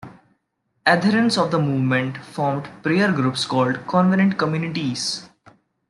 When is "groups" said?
3.11-3.45